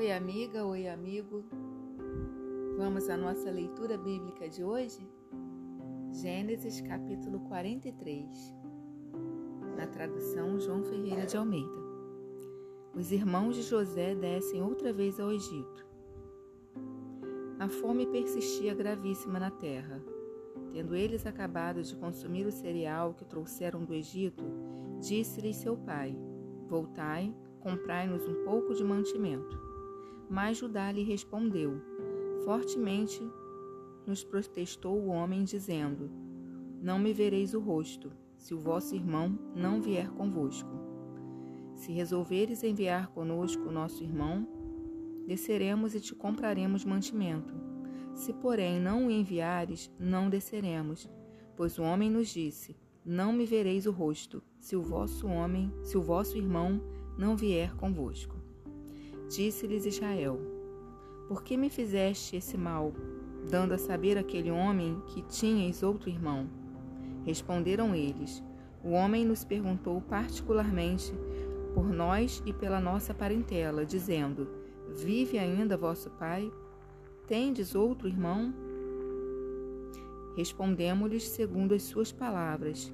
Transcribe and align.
Oi, 0.00 0.10
amiga, 0.12 0.64
oi, 0.64 0.88
amigo. 0.88 1.44
Vamos 2.78 3.10
à 3.10 3.18
nossa 3.18 3.50
leitura 3.50 3.98
bíblica 3.98 4.48
de 4.48 4.64
hoje? 4.64 5.06
Gênesis 6.10 6.80
capítulo 6.80 7.40
43, 7.40 8.26
na 9.76 9.86
tradução 9.86 10.58
João 10.58 10.82
Ferreira 10.82 11.26
de 11.26 11.36
Almeida. 11.36 11.78
Os 12.94 13.12
irmãos 13.12 13.54
de 13.54 13.60
José 13.60 14.14
descem 14.14 14.62
outra 14.62 14.90
vez 14.90 15.20
ao 15.20 15.30
Egito. 15.30 15.86
A 17.58 17.68
fome 17.68 18.06
persistia 18.06 18.72
gravíssima 18.72 19.38
na 19.38 19.50
terra. 19.50 20.02
Tendo 20.72 20.96
eles 20.96 21.26
acabado 21.26 21.82
de 21.82 21.94
consumir 21.94 22.46
o 22.46 22.50
cereal 22.50 23.12
que 23.12 23.26
trouxeram 23.26 23.84
do 23.84 23.92
Egito, 23.92 24.42
disse-lhes 24.98 25.56
seu 25.56 25.76
pai: 25.76 26.16
Voltai, 26.68 27.36
comprai-nos 27.60 28.26
um 28.26 28.44
pouco 28.46 28.72
de 28.72 28.82
mantimento. 28.82 29.69
Mas 30.30 30.58
Judá 30.58 30.92
lhe 30.92 31.02
respondeu: 31.02 31.82
Fortemente 32.44 33.20
nos 34.06 34.22
protestou 34.22 34.96
o 34.96 35.08
homem, 35.08 35.42
dizendo: 35.42 36.08
Não 36.80 37.00
me 37.00 37.12
vereis 37.12 37.52
o 37.52 37.58
rosto, 37.58 38.12
se 38.36 38.54
o 38.54 38.58
vosso 38.58 38.94
irmão 38.94 39.36
não 39.56 39.82
vier 39.82 40.08
convosco. 40.10 40.70
Se 41.74 41.90
resolveres 41.90 42.62
enviar 42.62 43.08
conosco 43.08 43.64
o 43.64 43.72
nosso 43.72 44.04
irmão, 44.04 44.46
desceremos 45.26 45.96
e 45.96 46.00
te 46.00 46.14
compraremos 46.14 46.84
mantimento. 46.84 47.52
Se, 48.14 48.32
porém, 48.32 48.80
não 48.80 49.08
o 49.08 49.10
enviares, 49.10 49.90
não 49.98 50.30
desceremos, 50.30 51.10
pois 51.56 51.76
o 51.76 51.82
homem 51.82 52.08
nos 52.08 52.28
disse: 52.28 52.76
Não 53.04 53.32
me 53.32 53.44
vereis 53.46 53.84
o 53.84 53.90
rosto, 53.90 54.40
se 54.60 54.76
o 54.76 54.82
vosso 54.82 55.26
homem, 55.26 55.72
se 55.82 55.98
o 55.98 56.02
vosso 56.02 56.38
irmão 56.38 56.80
não 57.18 57.36
vier 57.36 57.74
convosco. 57.74 58.39
Disse-lhes 59.30 59.86
Israel: 59.86 60.40
Por 61.28 61.44
que 61.44 61.56
me 61.56 61.70
fizeste 61.70 62.34
esse 62.34 62.58
mal, 62.58 62.92
dando 63.48 63.72
a 63.72 63.78
saber 63.78 64.18
aquele 64.18 64.50
homem 64.50 65.00
que 65.06 65.22
tinhais 65.22 65.84
outro 65.84 66.10
irmão? 66.10 66.48
Responderam 67.24 67.94
eles: 67.94 68.42
O 68.82 68.90
homem 68.90 69.24
nos 69.24 69.44
perguntou 69.44 70.00
particularmente 70.00 71.14
por 71.72 71.88
nós 71.88 72.42
e 72.44 72.52
pela 72.52 72.80
nossa 72.80 73.14
parentela, 73.14 73.86
dizendo: 73.86 74.48
Vive 74.96 75.38
ainda 75.38 75.76
vosso 75.76 76.10
pai? 76.10 76.50
Tendes 77.28 77.76
outro 77.76 78.08
irmão? 78.08 78.52
Respondemos-lhes 80.36 81.22
segundo 81.22 81.72
as 81.72 81.84
suas 81.84 82.10
palavras. 82.10 82.92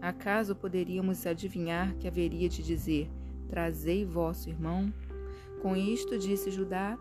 Acaso 0.00 0.54
poderíamos 0.54 1.26
adivinhar 1.26 1.96
que 1.96 2.06
haveria 2.06 2.48
de 2.48 2.62
dizer: 2.62 3.10
Trazei 3.48 4.04
vosso 4.04 4.48
irmão? 4.48 4.92
Com 5.64 5.74
isto 5.74 6.18
disse 6.18 6.50
Judá 6.50 6.98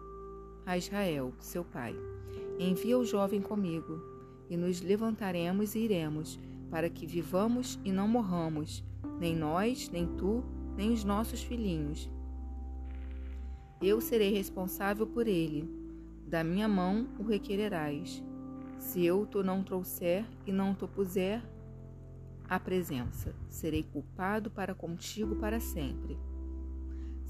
a 0.66 0.78
Israel, 0.78 1.34
seu 1.38 1.66
pai: 1.66 1.94
Envia 2.58 2.98
o 2.98 3.04
jovem 3.04 3.42
comigo, 3.42 4.02
e 4.50 4.56
nos 4.56 4.80
levantaremos 4.80 5.76
e 5.76 5.80
iremos, 5.80 6.40
para 6.72 6.90
que 6.90 7.06
vivamos 7.06 7.78
e 7.84 7.92
não 7.92 8.08
morramos, 8.08 8.82
nem 9.20 9.36
nós, 9.36 9.90
nem 9.90 10.08
tu, 10.08 10.46
nem 10.78 10.94
os 10.94 11.04
nossos 11.04 11.44
filhinhos. 11.44 12.10
Eu 13.82 14.00
serei 14.00 14.32
responsável 14.32 15.06
por 15.06 15.28
ele. 15.28 15.70
Da 16.26 16.42
minha 16.42 16.70
mão 16.70 17.10
o 17.20 17.24
requererás. 17.24 18.24
Se 18.80 19.06
eu 19.06 19.26
te 19.26 19.44
não 19.44 19.62
trouxer 19.62 20.24
e 20.48 20.54
não 20.54 20.74
te 20.74 20.88
puser 20.88 21.44
à 22.48 22.58
presença, 22.62 23.36
serei 23.50 23.84
culpado 23.84 24.50
para 24.50 24.74
contigo 24.74 25.36
para 25.36 25.60
sempre. 25.60 26.18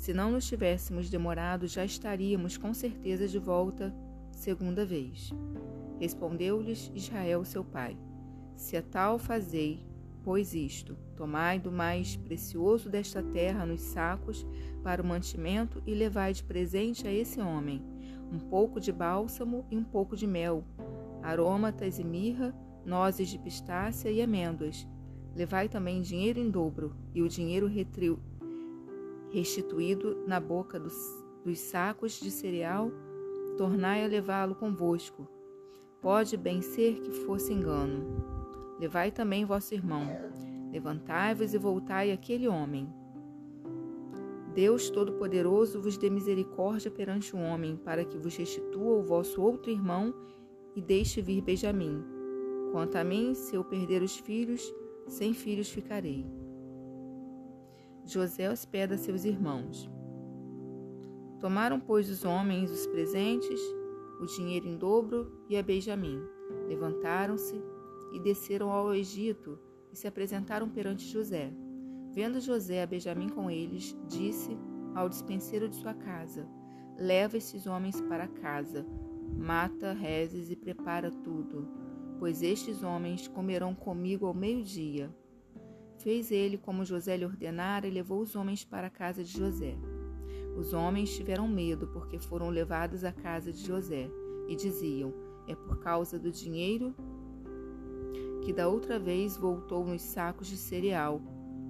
Se 0.03 0.13
não 0.13 0.31
nos 0.31 0.45
tivéssemos 0.45 1.09
demorado, 1.09 1.65
já 1.65 1.85
estaríamos 1.85 2.57
com 2.57 2.73
certeza 2.73 3.25
de 3.25 3.39
volta 3.39 3.95
segunda 4.33 4.85
vez. 4.85 5.31
Respondeu-lhes 5.97 6.91
Israel, 6.93 7.45
seu 7.45 7.63
pai: 7.63 7.97
Se 8.53 8.75
a 8.75 8.81
tal 8.81 9.17
fazei, 9.17 9.87
pois 10.21 10.53
isto, 10.53 10.97
tomai 11.15 11.57
do 11.57 11.71
mais 11.71 12.17
precioso 12.17 12.89
desta 12.89 13.23
terra 13.23 13.65
nos 13.65 13.79
sacos 13.79 14.45
para 14.83 15.01
o 15.01 15.05
mantimento 15.05 15.81
e 15.87 15.93
levai 15.93 16.33
de 16.33 16.43
presente 16.43 17.07
a 17.07 17.11
esse 17.13 17.39
homem 17.39 17.81
um 18.29 18.39
pouco 18.39 18.81
de 18.81 18.91
bálsamo 18.91 19.65
e 19.71 19.77
um 19.77 19.85
pouco 19.85 20.17
de 20.17 20.27
mel, 20.27 20.65
aromatas 21.21 21.97
e 21.97 22.03
mirra, 22.03 22.53
nozes 22.85 23.29
de 23.29 23.39
pistácia 23.39 24.11
e 24.11 24.21
amêndoas. 24.21 24.85
Levai 25.33 25.69
também 25.69 26.01
dinheiro 26.01 26.39
em 26.39 26.51
dobro, 26.51 26.93
e 27.15 27.21
o 27.21 27.29
dinheiro 27.29 27.67
restituído 29.33 30.23
na 30.27 30.39
boca 30.39 30.79
dos, 30.79 30.95
dos 31.43 31.57
sacos 31.59 32.19
de 32.19 32.29
cereal, 32.29 32.91
tornai 33.57 34.05
a 34.05 34.07
levá-lo 34.07 34.53
convosco. 34.53 35.27
Pode 35.99 36.37
bem 36.37 36.61
ser 36.61 36.99
que 37.01 37.11
fosse 37.11 37.51
engano. 37.51 38.23
Levai 38.79 39.11
também 39.11 39.43
vosso 39.43 39.73
irmão. 39.73 40.07
Levantai-vos 40.71 41.53
e 41.53 41.57
voltai 41.57 42.11
àquele 42.11 42.47
homem. 42.47 42.87
Deus 44.53 44.91
Todo-Poderoso 44.91 45.81
vos 45.81 45.97
dê 45.97 46.11
misericórdia 46.11 46.91
perante 46.91 47.35
o 47.35 47.39
homem, 47.39 47.75
para 47.75 48.05
que 48.05 48.17
vos 48.17 48.35
restitua 48.35 48.99
o 48.99 49.03
vosso 49.03 49.41
outro 49.41 49.71
irmão 49.71 50.13
e 50.75 50.81
deixe 50.81 51.21
vir 51.21 51.41
Benjamim. 51.41 52.03
Quanto 52.71 52.97
a 52.97 53.03
mim, 53.03 53.33
se 53.33 53.55
eu 53.55 53.63
perder 53.63 54.03
os 54.03 54.15
filhos, 54.15 54.71
sem 55.07 55.33
filhos 55.33 55.69
ficarei. 55.69 56.42
José 58.05 58.51
hospeda 58.51 58.97
seus 58.97 59.23
irmãos. 59.23 59.89
Tomaram, 61.39 61.79
pois, 61.79 62.09
os 62.09 62.25
homens 62.25 62.69
os 62.69 62.85
presentes, 62.87 63.59
o 64.19 64.25
dinheiro 64.25 64.67
em 64.67 64.77
dobro 64.77 65.31
e 65.49 65.57
a 65.57 65.63
Benjamim. 65.63 66.21
Levantaram-se 66.67 67.61
e 68.13 68.19
desceram 68.19 68.71
ao 68.71 68.93
Egito 68.93 69.57
e 69.91 69.95
se 69.95 70.05
apresentaram 70.05 70.69
perante 70.69 71.07
José. 71.07 71.51
Vendo 72.11 72.41
José 72.41 72.83
a 72.83 72.87
Benjamim 72.87 73.29
com 73.29 73.49
eles, 73.49 73.97
disse 74.07 74.57
ao 74.93 75.07
dispenseiro 75.07 75.69
de 75.69 75.75
sua 75.77 75.93
casa: 75.93 76.47
Leva 76.97 77.37
esses 77.37 77.65
homens 77.65 78.01
para 78.01 78.27
casa, 78.27 78.85
mata, 79.35 79.93
rezes 79.93 80.51
e 80.51 80.55
prepara 80.55 81.09
tudo, 81.09 81.67
pois 82.19 82.43
estes 82.43 82.83
homens 82.83 83.27
comerão 83.29 83.73
comigo 83.73 84.25
ao 84.25 84.33
meio-dia. 84.33 85.09
Fez 86.03 86.33
ele 86.33 86.57
como 86.57 86.83
José 86.83 87.15
lhe 87.15 87.23
ordenara 87.23 87.87
e 87.87 87.89
levou 87.89 88.19
os 88.19 88.35
homens 88.35 88.65
para 88.65 88.87
a 88.87 88.89
casa 88.89 89.23
de 89.23 89.31
José. 89.31 89.77
Os 90.57 90.73
homens 90.73 91.15
tiveram 91.15 91.47
medo 91.47 91.87
porque 91.87 92.19
foram 92.19 92.49
levados 92.49 93.05
à 93.05 93.13
casa 93.13 93.53
de 93.53 93.65
José 93.65 94.09
e 94.49 94.53
diziam: 94.53 95.13
É 95.47 95.55
por 95.55 95.79
causa 95.79 96.19
do 96.19 96.29
dinheiro 96.29 96.93
que 98.43 98.51
da 98.51 98.67
outra 98.67 98.99
vez 98.99 99.37
voltou 99.37 99.85
nos 99.85 100.01
sacos 100.01 100.47
de 100.47 100.57
cereal 100.57 101.21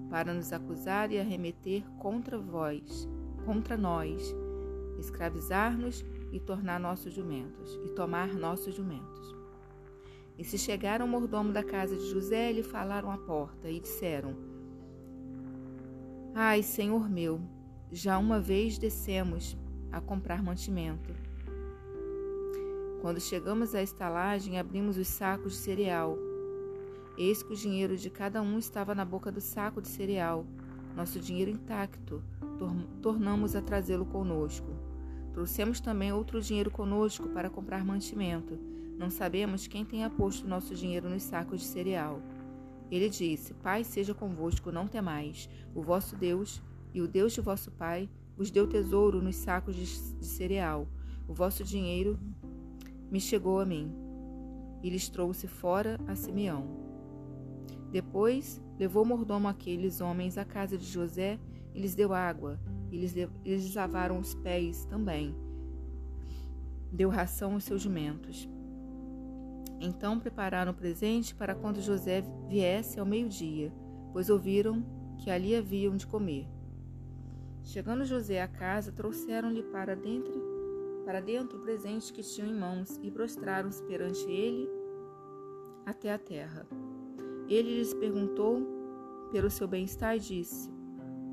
para 0.10 0.34
nos 0.34 0.52
acusar 0.52 1.12
e 1.12 1.20
arremeter 1.20 1.88
contra 2.00 2.40
vós, 2.40 3.08
contra 3.46 3.78
nós, 3.78 4.36
escravizar-nos 4.98 6.04
e 6.32 6.40
tornar 6.40 6.80
nossos 6.80 7.14
jumentos 7.14 7.80
e 7.86 7.90
tomar 7.90 8.34
nossos 8.34 8.74
jumentos. 8.74 9.43
E 10.38 10.44
se 10.44 10.58
chegaram 10.58 11.06
ao 11.06 11.12
mordomo 11.12 11.52
da 11.52 11.64
casa 11.64 11.96
de 11.96 12.10
José, 12.10 12.52
lhe 12.52 12.64
falaram 12.64 13.12
à 13.12 13.18
porta 13.18 13.70
e 13.70 13.80
disseram: 13.80 14.36
Ai, 16.34 16.64
senhor 16.64 17.08
meu, 17.08 17.40
já 17.92 18.18
uma 18.18 18.40
vez 18.40 18.78
descemos 18.78 19.56
a 19.92 20.02
comprar 20.02 20.42
mantimento. 20.42 21.14
Quando 23.00 23.20
chegamos 23.20 23.76
à 23.76 23.84
estalagem, 23.84 24.58
abrimos 24.58 24.98
os 24.98 25.08
sacos 25.08 25.54
de 25.54 25.60
cereal. 25.60 26.18
Eis 27.16 27.44
que 27.44 27.54
o 27.54 27.56
dinheiro 27.56 27.96
de 27.96 28.10
cada 28.10 28.42
um 28.42 28.58
estava 28.58 28.96
na 28.96 29.06
boca 29.06 29.32
do 29.32 29.40
saco 29.42 29.82
de 29.82 29.88
cereal, 29.88 30.48
nosso 30.96 31.20
dinheiro 31.20 31.52
intacto. 31.52 32.24
Tornamos 33.02 33.56
a 33.56 33.62
trazê-lo 33.62 34.06
conosco. 34.06 34.68
Trouxemos 35.32 35.80
também 35.80 36.12
outro 36.12 36.42
dinheiro 36.42 36.72
conosco 36.72 37.28
para 37.30 37.50
comprar 37.50 37.86
mantimento 37.86 38.58
não 38.98 39.10
sabemos 39.10 39.68
quem 39.68 39.84
tenha 39.84 40.10
posto 40.10 40.48
nosso 40.48 40.76
dinheiro 40.76 41.10
nos 41.10 41.24
sacos 41.24 41.62
de 41.62 41.68
cereal. 41.68 42.22
Ele 42.92 43.10
disse: 43.10 43.54
Pai 43.56 43.84
seja 43.84 44.14
convosco, 44.14 44.72
não 44.72 44.88
temais. 44.88 45.50
O 45.74 45.82
vosso 45.82 46.16
Deus 46.16 46.62
e 46.94 47.02
o 47.02 47.08
Deus 47.08 47.34
de 47.34 47.42
vosso 47.42 47.72
pai 47.72 48.10
vos 48.38 48.52
deu 48.52 48.68
tesouro 48.68 49.22
nos 49.22 49.36
sacos 49.36 49.76
de, 49.76 49.86
de 50.20 50.26
cereal. 50.26 50.88
O 51.28 51.34
vosso 51.34 51.64
dinheiro 51.64 52.20
me 53.10 53.20
chegou 53.20 53.60
a 53.60 53.66
mim. 53.66 53.92
E 54.84 54.90
lhes 54.90 55.10
trouxe 55.10 55.48
fora 55.48 56.00
a 56.08 56.16
Simeão. 56.16 56.68
Depois 57.92 58.62
levou 58.78 59.04
o 59.04 59.06
mordomo 59.06 59.48
aqueles 59.48 60.02
homens 60.02 60.38
à 60.38 60.44
casa 60.44 60.78
de 60.78 60.86
José 60.86 61.40
e 61.74 61.80
lhes 61.80 61.96
deu 61.96 62.14
água, 62.14 62.60
e 62.92 62.98
lhes, 62.98 63.16
eles 63.46 63.74
lavaram 63.74 64.20
os 64.20 64.34
pés 64.36 64.86
também. 64.86 65.36
Deu 66.92 67.10
ração 67.10 67.54
aos 67.54 67.64
seus 67.64 67.82
jumentos. 67.82 68.48
Então 69.86 70.18
prepararam 70.18 70.72
o 70.72 70.76
presente 70.76 71.36
para 71.36 71.54
quando 71.54 71.82
José 71.82 72.24
viesse 72.48 73.02
ao 73.02 73.06
meio-dia, 73.06 73.70
pois 74.14 74.30
ouviram 74.30 74.82
que 75.18 75.30
ali 75.30 75.54
haviam 75.54 75.98
de 75.98 76.08
comer. 76.08 76.48
Chegando 77.66 78.06
José 78.06 78.42
à 78.42 78.48
casa, 78.48 78.94
trouxeram-lhe 78.94 79.62
para 79.62 79.94
dentro 79.94 80.54
para 81.04 81.20
dentro 81.20 81.58
o 81.58 81.62
presente 81.62 82.14
que 82.14 82.24
tinham 82.24 82.48
em 82.48 82.58
mãos 82.58 82.98
e 83.04 83.12
prostraram-se 83.12 83.84
perante 83.84 84.24
ele 84.32 84.70
até 85.86 86.14
a 86.14 86.18
terra. 86.18 86.66
Ele 87.50 87.76
lhes 87.76 87.94
perguntou 87.94 88.66
pelo 89.34 89.50
seu 89.50 89.68
bem-estar 89.68 90.16
e 90.16 90.20
disse: 90.22 90.72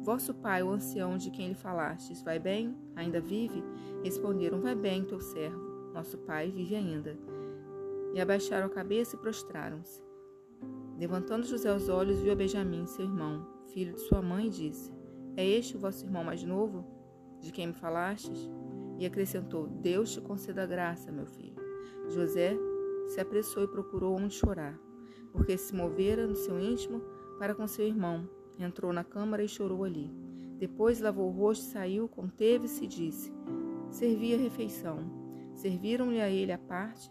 Vosso 0.03 0.35
pai, 0.35 0.61
o 0.65 0.71
ancião 0.71 1.17
de 1.17 1.31
quem 1.31 1.51
lhe 1.51 1.55
falastes, 1.55 2.21
vai 2.21 2.41
bem? 2.41 2.77
Ainda 2.97 3.21
vive? 3.21 3.63
Responderam: 4.03 4.61
Vai 4.61 4.75
bem, 4.75 5.05
teu 5.05 5.21
servo. 5.21 5.93
Nosso 5.95 6.19
pai 6.19 6.51
vive 6.51 6.75
ainda. 6.75 7.17
E 8.13 8.21
abaixaram 8.21 8.67
a 8.67 8.71
cabeça 8.71 9.17
e 9.17 9.19
prostraram-se. 9.19 10.03
Levantando 10.99 11.47
José 11.47 11.75
os 11.75 11.89
olhos, 11.89 12.21
viu 12.21 12.33
a 12.33 12.37
Benjamim, 12.37 12.87
seu 12.87 13.05
irmão, 13.05 13.47
filho 13.73 13.95
de 13.95 14.01
sua 14.01 14.21
mãe, 14.21 14.49
e 14.49 14.51
disse: 14.51 14.93
É 15.37 15.47
este 15.47 15.77
o 15.77 15.81
vosso 15.81 16.05
irmão 16.05 16.23
mais 16.23 16.43
novo, 16.43 16.85
de 17.41 17.51
quem 17.51 17.69
me 17.69 17.73
falastes? 17.73 18.51
E 18.99 19.07
acrescentou: 19.07 19.67
Deus 19.67 20.13
te 20.13 20.21
conceda 20.21 20.67
graça, 20.67 21.11
meu 21.11 21.27
filho. 21.27 21.57
José 22.09 22.57
se 23.07 23.21
apressou 23.21 23.65
e 23.65 23.69
procurou 23.69 24.17
onde 24.17 24.35
chorar, 24.35 24.79
porque 25.33 25.57
se 25.57 25.75
movera 25.75 26.27
no 26.27 26.37
seu 26.37 26.61
íntimo 26.61 27.01
para 27.39 27.55
com 27.55 27.67
seu 27.67 27.87
irmão. 27.87 28.29
Entrou 28.59 28.93
na 28.93 29.03
câmara 29.03 29.43
e 29.43 29.49
chorou 29.49 29.85
ali. 29.85 30.13
Depois 30.59 31.01
lavou 31.01 31.29
o 31.29 31.33
rosto, 31.33 31.65
saiu, 31.65 32.07
conteve-se 32.07 32.85
e 32.85 32.89
disse: 32.89 33.33
Servi 33.89 34.35
a 34.35 34.37
refeição. 34.37 35.19
Serviram-lhe 35.55 36.21
a 36.21 36.29
ele 36.29 36.53
a 36.53 36.59
parte, 36.59 37.11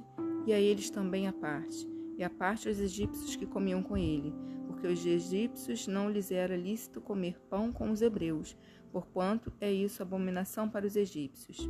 e 0.50 0.54
a 0.54 0.60
eles 0.60 0.90
também 0.90 1.28
a 1.28 1.32
parte, 1.32 1.88
e 2.18 2.24
a 2.24 2.30
parte 2.30 2.68
aos 2.68 2.80
egípcios 2.80 3.36
que 3.36 3.46
comiam 3.46 3.84
com 3.84 3.96
ele, 3.96 4.34
porque 4.66 4.88
os 4.88 5.06
egípcios 5.06 5.86
não 5.86 6.10
lhes 6.10 6.32
era 6.32 6.58
lícito 6.58 7.00
comer 7.00 7.40
pão 7.48 7.72
com 7.72 7.92
os 7.92 8.02
hebreus, 8.02 8.58
porquanto 8.92 9.54
é 9.62 9.72
isso 9.72 10.02
abominação 10.02 10.68
para 10.68 10.88
os 10.88 10.96
egípcios. 10.96 11.70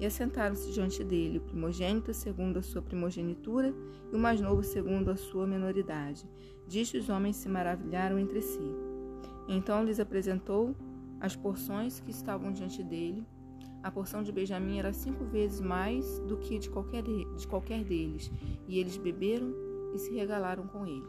E 0.00 0.04
assentaram-se 0.04 0.72
diante 0.72 1.04
dele 1.04 1.38
o 1.38 1.42
primogênito 1.42 2.12
segundo 2.12 2.58
a 2.58 2.62
sua 2.62 2.82
primogenitura 2.82 3.72
e 4.12 4.16
o 4.16 4.18
mais 4.18 4.40
novo 4.40 4.64
segundo 4.64 5.08
a 5.08 5.16
sua 5.16 5.46
menoridade. 5.46 6.28
Disto 6.66 6.98
os 6.98 7.08
homens 7.08 7.36
se 7.36 7.48
maravilharam 7.48 8.18
entre 8.18 8.42
si. 8.42 8.74
Então 9.46 9.84
lhes 9.84 10.00
apresentou 10.00 10.74
as 11.20 11.36
porções 11.36 12.00
que 12.00 12.10
estavam 12.10 12.52
diante 12.52 12.82
dele. 12.82 13.24
A 13.86 13.90
porção 13.92 14.20
de 14.20 14.32
Benjamim 14.32 14.80
era 14.80 14.92
cinco 14.92 15.24
vezes 15.24 15.60
mais 15.60 16.18
do 16.22 16.36
que 16.36 16.58
de 16.58 16.68
qualquer, 16.68 17.04
de 17.04 17.46
qualquer 17.46 17.84
deles, 17.84 18.32
e 18.66 18.80
eles 18.80 18.96
beberam 18.96 19.54
e 19.94 19.98
se 20.00 20.12
regalaram 20.12 20.66
com 20.66 20.84
ele. 20.84 21.06